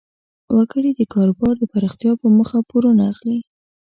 [0.55, 3.39] وګړي د کاروبار د پراختیا په موخه پورونه اخلي.